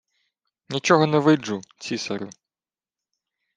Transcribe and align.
—Нічого 0.69 1.07
не 1.07 1.17
виджу, 1.19 1.61
цісарю. 1.79 2.29